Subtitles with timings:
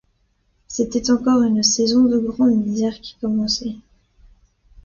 [0.67, 3.75] C’était encore une saison de grande misère qui commençait.